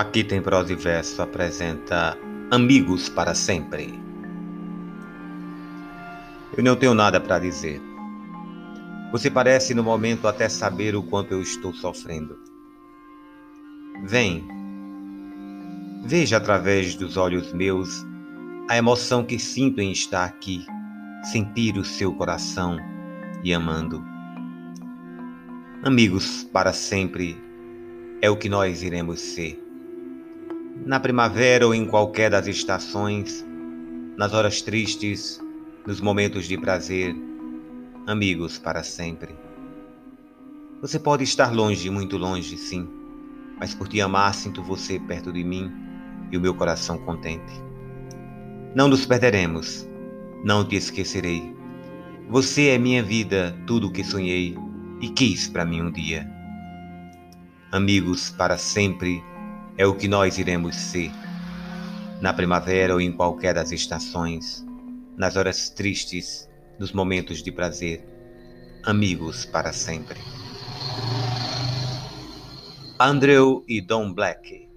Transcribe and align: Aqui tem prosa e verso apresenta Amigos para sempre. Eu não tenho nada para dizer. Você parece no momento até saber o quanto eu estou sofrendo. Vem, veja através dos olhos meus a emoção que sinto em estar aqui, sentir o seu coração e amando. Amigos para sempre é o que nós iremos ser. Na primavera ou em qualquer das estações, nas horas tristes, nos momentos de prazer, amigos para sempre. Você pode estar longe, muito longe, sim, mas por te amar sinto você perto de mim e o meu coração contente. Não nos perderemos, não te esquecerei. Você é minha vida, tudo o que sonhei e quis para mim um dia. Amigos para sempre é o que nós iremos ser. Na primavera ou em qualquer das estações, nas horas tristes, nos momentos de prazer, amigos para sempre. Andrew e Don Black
Aqui 0.00 0.24
tem 0.24 0.40
prosa 0.40 0.72
e 0.72 0.76
verso 0.76 1.20
apresenta 1.20 2.16
Amigos 2.50 3.10
para 3.10 3.34
sempre. 3.34 3.92
Eu 6.56 6.64
não 6.64 6.74
tenho 6.74 6.94
nada 6.94 7.20
para 7.20 7.38
dizer. 7.38 7.78
Você 9.12 9.30
parece 9.30 9.74
no 9.74 9.84
momento 9.84 10.26
até 10.26 10.48
saber 10.48 10.96
o 10.96 11.02
quanto 11.02 11.32
eu 11.32 11.42
estou 11.42 11.74
sofrendo. 11.74 12.38
Vem, 14.06 14.48
veja 16.06 16.38
através 16.38 16.94
dos 16.94 17.18
olhos 17.18 17.52
meus 17.52 18.02
a 18.70 18.78
emoção 18.78 19.22
que 19.22 19.38
sinto 19.38 19.82
em 19.82 19.92
estar 19.92 20.24
aqui, 20.24 20.64
sentir 21.24 21.76
o 21.76 21.84
seu 21.84 22.10
coração 22.14 22.78
e 23.44 23.52
amando. 23.52 24.02
Amigos 25.82 26.44
para 26.44 26.72
sempre 26.72 27.36
é 28.22 28.30
o 28.30 28.36
que 28.38 28.48
nós 28.48 28.82
iremos 28.82 29.20
ser. 29.20 29.69
Na 30.84 30.98
primavera 30.98 31.66
ou 31.66 31.74
em 31.74 31.86
qualquer 31.86 32.30
das 32.30 32.46
estações, 32.46 33.44
nas 34.16 34.32
horas 34.32 34.62
tristes, 34.62 35.38
nos 35.86 36.00
momentos 36.00 36.46
de 36.46 36.56
prazer, 36.56 37.14
amigos 38.06 38.58
para 38.58 38.82
sempre. 38.82 39.34
Você 40.80 40.98
pode 40.98 41.22
estar 41.22 41.52
longe, 41.52 41.90
muito 41.90 42.16
longe, 42.16 42.56
sim, 42.56 42.88
mas 43.58 43.74
por 43.74 43.88
te 43.88 44.00
amar 44.00 44.34
sinto 44.34 44.62
você 44.62 44.98
perto 44.98 45.30
de 45.30 45.44
mim 45.44 45.70
e 46.32 46.38
o 46.38 46.40
meu 46.40 46.54
coração 46.54 46.96
contente. 46.98 47.52
Não 48.74 48.88
nos 48.88 49.04
perderemos, 49.04 49.86
não 50.42 50.64
te 50.64 50.76
esquecerei. 50.76 51.54
Você 52.30 52.68
é 52.68 52.78
minha 52.78 53.02
vida, 53.02 53.54
tudo 53.66 53.88
o 53.88 53.92
que 53.92 54.02
sonhei 54.02 54.56
e 55.00 55.10
quis 55.10 55.46
para 55.46 55.66
mim 55.66 55.82
um 55.82 55.92
dia. 55.92 56.26
Amigos 57.70 58.30
para 58.30 58.56
sempre 58.56 59.22
é 59.80 59.86
o 59.86 59.94
que 59.94 60.06
nós 60.06 60.36
iremos 60.36 60.76
ser. 60.76 61.10
Na 62.20 62.34
primavera 62.34 62.92
ou 62.92 63.00
em 63.00 63.10
qualquer 63.10 63.54
das 63.54 63.72
estações, 63.72 64.62
nas 65.16 65.36
horas 65.36 65.70
tristes, 65.70 66.46
nos 66.78 66.92
momentos 66.92 67.42
de 67.42 67.50
prazer, 67.50 68.04
amigos 68.82 69.46
para 69.46 69.72
sempre. 69.72 70.20
Andrew 72.98 73.64
e 73.66 73.80
Don 73.80 74.12
Black 74.12 74.68